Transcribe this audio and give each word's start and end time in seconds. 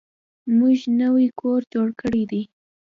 موږ 0.57 0.77
نوی 1.01 1.27
کور 1.39 1.59
جوړ 1.73 1.87
کړی 2.01 2.23
دی. 2.31 2.41